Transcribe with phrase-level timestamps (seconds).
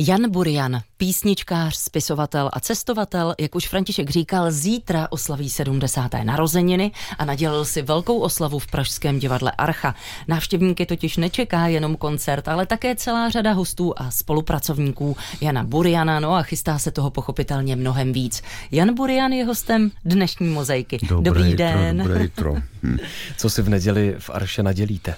[0.00, 6.10] Jan Burian, písničkář, spisovatel a cestovatel, jak už František říkal, zítra oslaví 70.
[6.22, 9.94] narozeniny a nadělil si velkou oslavu v Pražském divadle Archa.
[10.28, 16.34] Návštěvníky totiž nečeká jenom koncert, ale také celá řada hostů a spolupracovníků Jana Buriana, no
[16.34, 18.42] a chystá se toho pochopitelně mnohem víc.
[18.70, 20.98] Jan Burian je hostem dnešní mozaiky.
[21.02, 21.98] Dobré Dobrý jitro, den.
[21.98, 22.54] Dobré jitro.
[22.82, 22.98] Hm.
[23.36, 25.14] Co si v neděli v Arše nadělíte?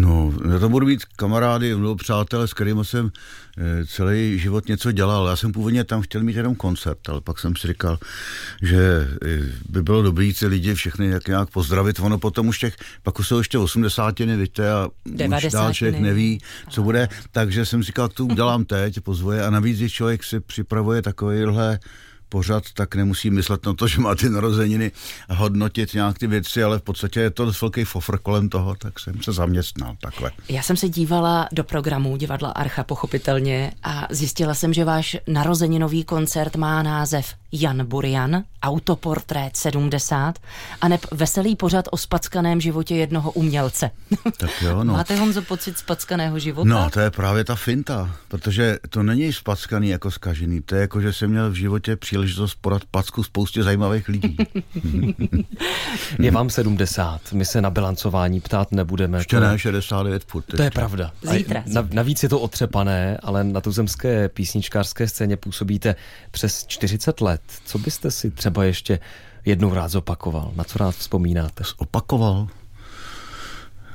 [0.00, 3.10] No, já to budu mít kamarády, mnoho přátelé, s kterými jsem
[3.58, 5.28] eh, celý život něco dělal.
[5.28, 7.98] Já jsem původně tam chtěl mít jenom koncert, ale pak jsem si říkal,
[8.62, 12.00] že eh, by bylo dobré ty lidi všechny jak nějak pozdravit.
[12.00, 15.72] Ono potom už těch, pak už jsou ještě 80 víte, a už dál 90.
[15.72, 17.08] člověk neví, co bude.
[17.32, 19.46] Takže jsem si říkal, to udělám teď, pozvoje.
[19.46, 21.78] A navíc, když člověk si připravuje takovýhle
[22.36, 24.92] pořad, tak nemusí myslet na to, že má ty narozeniny
[25.30, 29.22] hodnotit nějak ty věci, ale v podstatě je to velký fofr kolem toho, tak jsem
[29.22, 30.30] se zaměstnal takhle.
[30.48, 36.04] Já jsem se dívala do programu divadla Archa pochopitelně a zjistila jsem, že váš narozeninový
[36.04, 40.38] koncert má název Jan Burian, autoportrét 70
[40.80, 43.90] a neb veselý pořad o spackaném životě jednoho umělce.
[44.38, 44.92] Tak jo, no.
[44.96, 46.68] Máte Honzo pocit spackaného života?
[46.68, 51.00] No, to je právě ta finta, protože to není spackaný jako skažený, to je jako,
[51.00, 54.36] že jsem měl v životě příležitost podat packu spoustě zajímavých lidí.
[56.18, 59.18] Je vám 70, my se na bilancování ptát nebudeme.
[59.18, 60.44] Ještě to, ne, 69 furt.
[60.44, 61.12] To je pravda.
[61.22, 61.60] Zítra.
[61.60, 65.96] A na, navíc je to otřepané, ale na tuzemské písničkářské scéně působíte
[66.30, 67.40] přes 40 let.
[67.64, 68.98] Co byste si třeba ještě
[69.44, 70.52] jednou rád zopakoval?
[70.56, 71.64] Na co rád vzpomínáte?
[71.76, 72.48] Opakoval.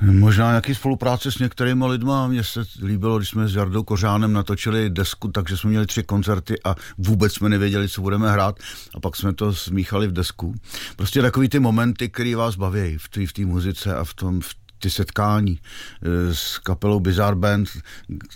[0.00, 2.26] Možná nějaký spolupráce s některými lidma.
[2.26, 6.54] Mně se líbilo, když jsme s Jardou Kořánem natočili desku, takže jsme měli tři koncerty
[6.64, 8.58] a vůbec jsme nevěděli, co budeme hrát.
[8.94, 10.54] A pak jsme to smíchali v desku.
[10.96, 14.54] Prostě takový ty momenty, které vás baví v té v muzice a v tom v
[14.82, 15.58] ty setkání
[16.02, 17.68] eh, s kapelou Bizarre Band.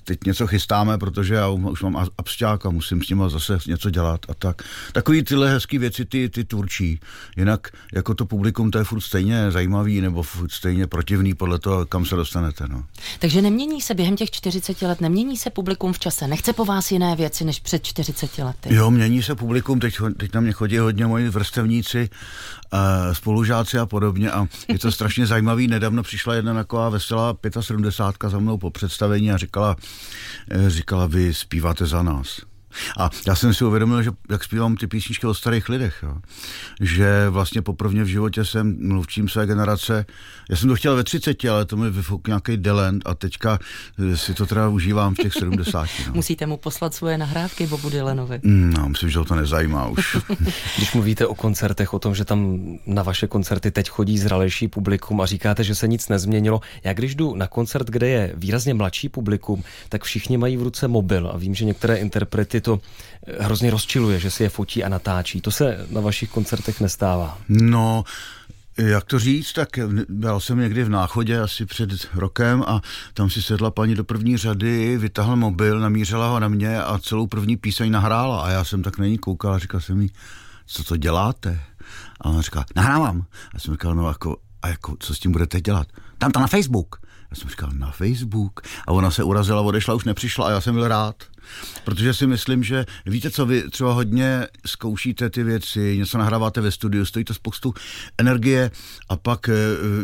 [0.04, 3.90] Teď něco chystáme, protože já už mám a- absťák a musím s nima zase něco
[3.90, 4.62] dělat a tak.
[4.92, 7.00] Takový tyhle hezké věci, ty, ty tvůrčí.
[7.36, 11.86] Jinak jako to publikum, to je furt stejně zajímavý nebo furt stejně protivný podle toho,
[11.86, 12.64] kam se dostanete.
[12.68, 12.84] No.
[13.18, 16.92] Takže nemění se během těch 40 let, nemění se publikum v čase, nechce po vás
[16.92, 18.74] jiné věci než před 40 lety.
[18.74, 22.10] Jo, mění se publikum, teď, teď na mě chodí hodně moji vrstevníci,
[22.74, 25.68] eh, spolužáci a podobně a je to strašně zajímavý.
[25.68, 29.76] Nedávno přišla jedna taková veselá 75 za mnou po představení a říkala,
[30.50, 32.40] eh, říkala, vy zpíváte za nás.
[32.98, 36.16] A já jsem si uvědomil, že jak zpívám ty písničky o starých lidech, jo.
[36.80, 40.06] že vlastně poprvé v životě jsem mluvčím své generace.
[40.50, 43.58] Já jsem to chtěl ve 30, ale to mi vyfuk nějaký delent a teďka
[44.12, 45.88] eh, si to teda užívám v těch 70.
[46.06, 46.12] No.
[46.14, 48.40] Musíte mu poslat svoje nahrávky Bobu Dylanovi.
[48.42, 50.16] Mm, No, myslím, že ho to nezajímá už.
[50.76, 55.20] Když mluvíte o koncertech, o tom, že tam na vaše koncerty teď chodí zralejší publikum
[55.20, 56.60] a říkáte, že se nic nezměnilo.
[56.84, 60.88] Já když jdu na koncert, kde je výrazně mladší publikum, tak všichni mají v ruce
[60.88, 62.80] mobil a vím, že některé interprety to
[63.26, 65.40] eh, hrozně rozčiluje, že si je fotí a natáčí.
[65.40, 67.38] To se na vašich koncertech nestává.
[67.48, 68.04] No,
[68.78, 69.68] jak to říct, tak
[70.08, 72.80] byl jsem někdy v náchodě asi před rokem a
[73.14, 77.26] tam si sedla paní do první řady, vytáhla mobil, namířila ho na mě a celou
[77.26, 80.10] první píseň nahrála a já jsem tak na ní koukal a říkal jsem jí,
[80.66, 81.60] co to děláte?
[82.20, 83.24] A ona říkala, nahrávám.
[83.54, 85.86] A jsem říkal, no jako, a jako, co s tím budete dělat?
[86.18, 86.96] Tam to na Facebook.
[87.30, 88.60] Já jsem říkal, na Facebook.
[88.86, 91.14] A ona se urazila, odešla, už nepřišla a já jsem byl rád.
[91.84, 96.70] Protože si myslím, že víte co, vy třeba hodně zkoušíte ty věci, něco nahráváte ve
[96.70, 97.74] studiu, stojí to spoustu
[98.18, 98.70] energie
[99.08, 99.52] a pak e,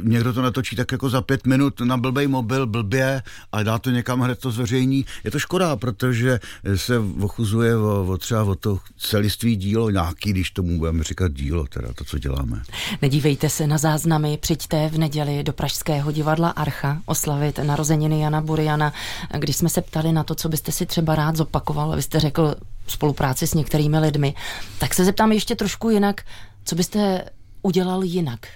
[0.03, 3.91] někdo to natočí tak jako za pět minut na blbej mobil, blbě a dá to
[3.91, 5.07] někam hned to zveřejní.
[5.25, 6.41] Je to škoda, protože
[6.77, 11.67] se ochuzuje o, o třeba o to celistvý dílo nějaký, když tomu budeme říkat dílo,
[11.67, 12.63] teda to, co děláme.
[13.03, 18.93] Nedívejte se na záznamy, přijďte v neděli do Pražského divadla Archa oslavit narozeniny Jana Buriana.
[19.39, 22.55] Když jsme se ptali na to, co byste si třeba rád zopakoval, vy jste řekl
[22.87, 24.35] spolupráci s některými lidmi,
[24.79, 26.23] tak se zeptám ještě trošku jinak,
[26.65, 27.25] co byste
[27.63, 28.47] udělal jinak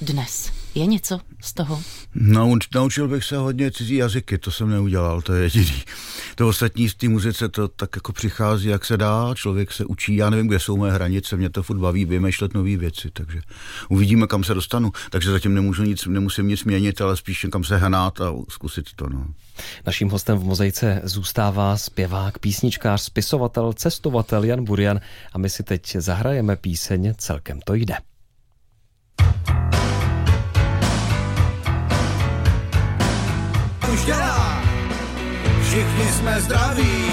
[0.00, 0.63] dnes?
[0.74, 1.82] Je něco z toho?
[2.14, 5.82] Nauč, naučil bych se hodně cizí jazyky, to jsem neudělal, to je jediný.
[6.34, 10.16] To ostatní v té muzice to tak jako přichází, jak se dá, člověk se učí,
[10.16, 13.40] já nevím, kde jsou moje hranice, mě to furt baví vymýšlet nové věci, takže
[13.88, 14.92] uvidíme, kam se dostanu.
[15.10, 19.08] Takže zatím nemůžu nic, nemusím nic měnit, ale spíš někam se hnát a zkusit to.
[19.08, 19.26] No.
[19.86, 25.00] Naším hostem v mozaice zůstává zpěvák, písničkář, spisovatel, cestovatel Jan Burian
[25.32, 27.94] a my si teď zahrajeme píseň Celkem to jde.
[35.94, 37.04] Všichni jsme zdraví.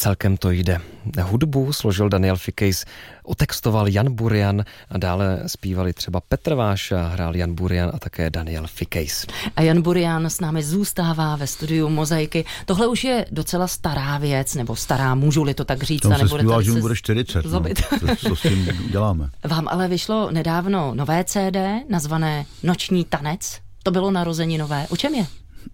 [0.00, 0.80] celkem to jde.
[1.22, 2.84] Hudbu složil Daniel Fikejs,
[3.24, 8.66] otextoval Jan Burian a dále zpívali třeba Petr Váša, hrál Jan Burian a také Daniel
[8.66, 9.26] Fikejs.
[9.56, 12.44] A Jan Burian s námi zůstává ve studiu Mozaiky.
[12.64, 16.02] Tohle už je docela stará věc, nebo stará, můžu-li to tak říct.
[16.02, 17.44] Tam se zpívá, že bude 40.
[17.44, 17.60] No.
[18.00, 19.28] To, co s tím děláme.
[19.44, 21.56] Vám ale vyšlo nedávno nové CD,
[21.88, 23.60] nazvané Noční tanec.
[23.82, 24.86] To bylo narozeninové.
[24.90, 25.26] O čem je?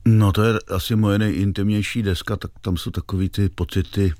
[0.04, 4.12] No to je asi moje nejintimnější deska, tak tam jsou takový ty pocity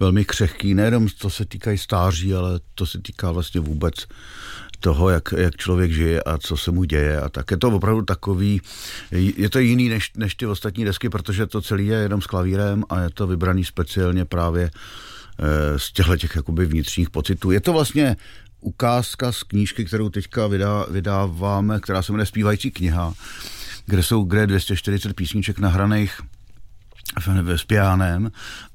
[0.00, 3.94] velmi křehký, nejenom to se týkají stáří, ale to se týká vlastně vůbec
[4.80, 7.50] toho, jak, jak člověk žije a co se mu děje a tak.
[7.50, 8.60] Je to opravdu takový,
[9.36, 12.84] je to jiný než, než ty ostatní desky, protože to celé je jenom s klavírem
[12.88, 17.50] a je to vybraný speciálně právě e, z těchto těch jakoby vnitřních pocitů.
[17.50, 18.16] Je to vlastně
[18.64, 23.14] ukázka z knížky, kterou teďka vydá, vydáváme, která se jmenuje Spívající kniha
[23.86, 26.20] kde jsou kde 240 písniček nahraných
[27.56, 28.30] s pianem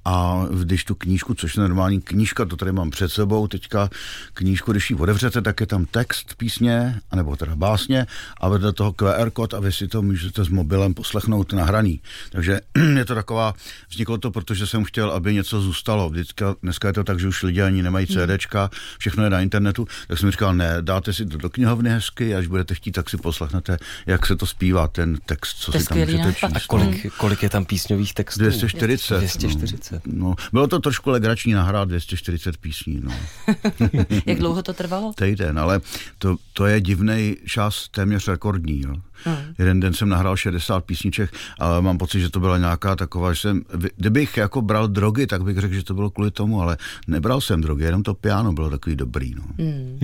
[0.09, 3.89] a když tu knížku, což je normální knížka, to tady mám před sebou, teďka
[4.33, 8.05] knížku, když ji otevřete, tak je tam text písně, anebo teda básně
[8.41, 12.01] a vedle toho QR kód a vy si to můžete s mobilem poslechnout nahraný.
[12.31, 12.59] Takže
[12.97, 13.53] je to taková,
[13.89, 16.09] vzniklo to, protože jsem chtěl, aby něco zůstalo.
[16.09, 18.27] Vždycka, dneska je to tak, že už lidi ani nemají hmm.
[18.27, 22.35] CDčka, všechno je na internetu, tak jsem říkal, ne, dáte si to do knihovny hezky,
[22.35, 25.85] až budete chtít, tak si poslechnete, jak se to zpívá, ten text, co to si
[25.85, 26.55] tam můžete číst.
[26.55, 28.39] A kolik, kolik je tam písňových textů?
[28.39, 29.17] 240.
[29.17, 29.93] 240.
[29.93, 29.98] No.
[30.05, 33.01] No, bylo to trošku legrační nahrát 240 písní.
[33.03, 33.11] No.
[34.25, 35.13] Jak dlouho to trvalo?
[35.15, 35.81] Týden, ale
[36.17, 38.81] to, to je divný čas, téměř rekordní.
[38.81, 38.95] Jo.
[39.23, 39.53] Hmm.
[39.57, 43.41] Jeden den jsem nahrál 60 písniček, ale mám pocit, že to byla nějaká taková, že
[43.41, 43.61] jsem,
[43.95, 47.61] kdybych jako bral drogy, tak bych řekl, že to bylo kvůli tomu, ale nebral jsem
[47.61, 49.35] drogy, jenom to piano bylo takový dobrý.
[49.35, 49.43] No.
[49.57, 49.99] Hmm.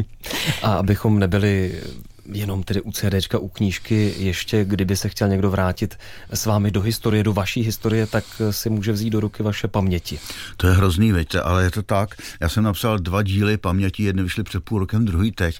[0.64, 1.82] A abychom nebyli
[2.32, 5.98] jenom tedy u CDčka, u knížky, ještě kdyby se chtěl někdo vrátit
[6.30, 10.20] s vámi do historie, do vaší historie, tak si může vzít do ruky vaše paměti.
[10.58, 12.16] To je hrozný, veď, ale je to tak.
[12.42, 15.60] Já jsem napsal dva díly paměti, jedny vyšly před půl rokem, druhý teď.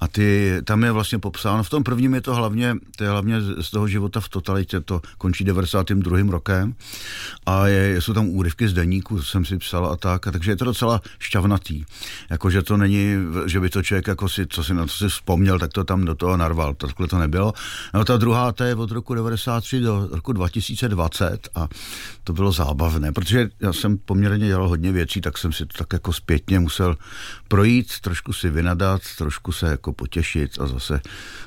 [0.00, 3.40] A ty, tam je vlastně popsáno, v tom prvním je to hlavně, to je hlavně
[3.60, 6.18] z toho života v totalitě, to končí 92.
[6.30, 6.74] rokem
[7.46, 10.56] a je, jsou tam úryvky z deníku, jsem si psal a tak, a takže je
[10.56, 11.84] to docela šťavnatý.
[12.30, 13.14] Jakože to není,
[13.46, 16.04] že by to člověk jako si, co si na to si vzpomněl, tak to tam
[16.06, 16.74] do toho narval.
[16.74, 17.52] Takhle to nebylo.
[17.94, 21.68] No ta druhá, to je od roku 93 do roku 2020 a
[22.24, 25.92] to bylo zábavné, protože já jsem poměrně dělal hodně věcí, tak jsem si to tak
[25.92, 26.96] jako zpětně musel
[27.48, 31.00] projít, trošku si vynadat, trošku se jako potěšit a zase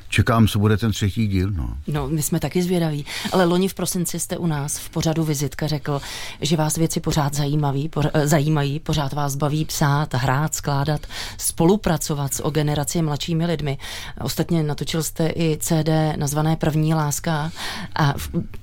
[0.10, 1.52] čekám, co bude ten třetí díl.
[1.52, 1.78] No.
[1.88, 3.06] no, my jsme taky zvědaví.
[3.32, 6.02] Ale loni v prosinci jste u nás v pořadu Vizitka řekl,
[6.42, 11.08] že vás věci pořád zajímaví, pořád, eh, zajímají, pořád vás baví psát, hrát, skládat,
[11.38, 13.78] spolupracovat s o generaci mladšími lidmi.
[14.22, 17.52] Ostatně natočil jste i CD nazvané První láska
[17.96, 18.14] a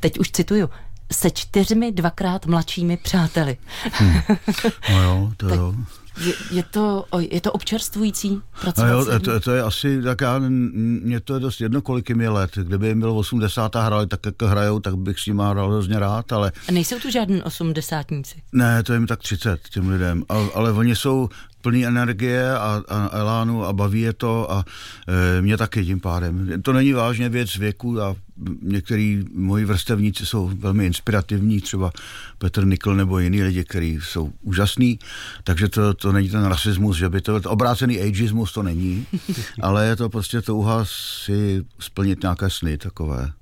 [0.00, 0.69] teď už cituju,
[1.12, 3.56] se čtyřmi dvakrát mladšími přáteli.
[3.93, 4.21] Hmm.
[4.91, 5.75] No jo, to jo.
[6.21, 8.88] Je, je, to, je to občerstvující pracovat?
[8.88, 12.21] No jo, to, to, je asi, tak já, mě to je dost jedno, kolik jim
[12.21, 12.50] je let.
[12.55, 15.99] Kdyby jim bylo 80 a hráli tak, jak hrajou, tak bych s nimi hrál hrozně
[15.99, 16.53] rád, ale...
[16.69, 18.43] A nejsou tu žádný osmdesátníci?
[18.53, 20.25] Ne, to je jim tak 30, těm lidem.
[20.29, 21.29] Ale, ale oni jsou
[21.62, 24.64] plný energie a, a elánu a baví je to a
[25.08, 26.62] e, mě taky tím pádem.
[26.62, 28.17] To není vážně věc věku a
[28.62, 31.93] některý moji vrstevníci jsou velmi inspirativní, třeba
[32.38, 34.99] Petr Nikl nebo jiný lidi, kteří jsou úžasní,
[35.44, 39.06] takže to, to není ten rasismus, že by to, obrácený ageismus to není,
[39.62, 43.32] ale je to prostě touha si splnit nějaké sny takové.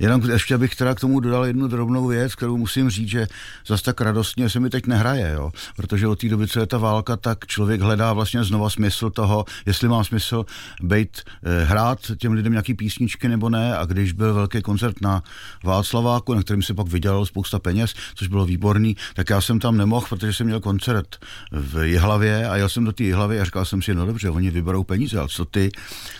[0.00, 3.26] Jenom ještě bych teda k tomu dodal jednu drobnou věc, kterou musím říct, že
[3.66, 5.50] zase tak radostně se mi teď nehraje, jo?
[5.76, 9.44] protože od té doby, co je ta válka, tak člověk hledá vlastně znova smysl toho,
[9.66, 10.44] jestli má smysl
[10.82, 13.76] být, eh, hrát těm lidem nějaký písničky nebo ne.
[13.76, 15.22] A když byl velký koncert na
[15.64, 19.76] Václaváku, na kterým se pak vydělalo spousta peněz, což bylo výborný, tak já jsem tam
[19.76, 21.16] nemohl, protože jsem měl koncert
[21.50, 24.50] v Jihlavě a jel jsem do té Jihlavy a říkal jsem si, no dobře, oni
[24.50, 25.70] vyberou peníze, ale co ty,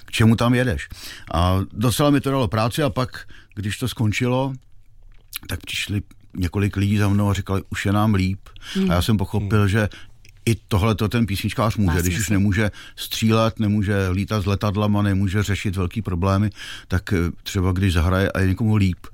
[0.05, 0.89] k čemu tam jedeš?
[1.35, 4.53] A docela mi to dalo práci a pak když to skončilo,
[5.49, 6.03] tak přišli
[6.37, 8.41] několik lidí za mnou a říkali, už je nám líp.
[8.77, 8.91] Mm.
[8.91, 9.69] A já jsem pochopil, mm.
[9.69, 9.89] že
[10.47, 11.95] i tohle to ten písničkář může.
[11.95, 16.51] Má když už nemůže střílet, nemůže lítat s letadlama, nemůže řešit velký problémy,
[16.89, 19.07] tak eh, třeba když zahraje a je někomu líp,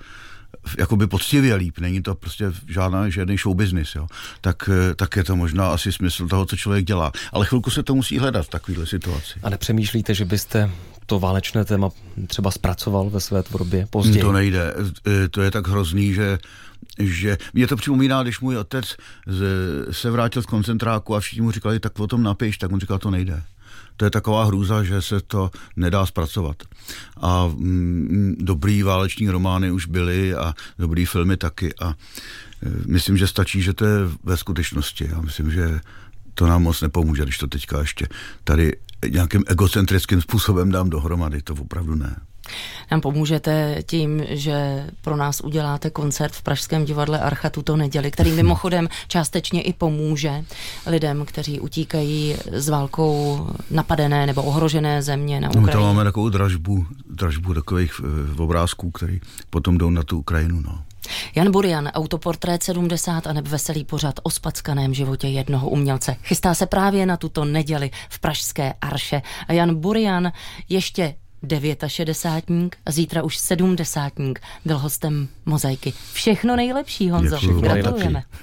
[0.78, 4.06] jakoby poctivě líp, není to prostě žádná, žádný show business, jo.
[4.40, 7.12] Tak, eh, tak je to možná asi smysl toho, co člověk dělá.
[7.32, 9.40] Ale chvilku se to musí hledat v takovéhle situaci.
[9.42, 10.70] A nepřemýšlíte, že byste
[11.06, 11.90] to válečné téma
[12.26, 14.22] třeba zpracoval ve své tvorbě později?
[14.22, 14.74] To nejde.
[15.24, 16.38] E, to je tak hrozný, že
[16.98, 19.44] že mě to připomíná, když můj otec z,
[19.90, 22.98] se vrátil z koncentráku a všichni mu říkali, tak o tom napiš, tak on říkal,
[22.98, 23.42] to nejde
[23.96, 26.56] to je taková hrůza, že se to nedá zpracovat.
[27.20, 31.94] A mm, dobrý váleční romány už byly a dobrý filmy taky a e,
[32.86, 35.08] myslím, že stačí, že to je ve skutečnosti.
[35.12, 35.80] Já myslím, že
[36.34, 38.08] to nám moc nepomůže, když to teďka ještě
[38.44, 38.72] tady
[39.08, 42.16] nějakým egocentrickým způsobem dám dohromady, to opravdu ne.
[42.90, 48.30] Nám pomůžete tím, že pro nás uděláte koncert v Pražském divadle Archa tuto neděli, který
[48.42, 50.44] mimochodem částečně i pomůže
[50.86, 55.66] lidem, kteří utíkají z válkou napadené nebo ohrožené země na Ukrajině.
[55.66, 60.60] No, tam máme takovou dražbu, dražbu takových uh, obrázků, který potom jdou na tu Ukrajinu.
[60.60, 60.82] No.
[61.34, 66.16] Jan Burian, autoportrét 70 a veselý pořad o spackaném životě jednoho umělce.
[66.22, 69.22] Chystá se právě na tuto neděli v Pražské Arše.
[69.48, 70.32] A Jan Burian
[70.68, 71.14] ještě
[71.86, 72.76] 69.
[72.86, 74.12] a zítra už 70.
[74.64, 75.92] byl hostem Mozaiky.
[76.12, 77.36] Všechno nejlepší, Honzo.
[77.36, 77.60] Děkuju.
[77.60, 78.22] Gratulujeme.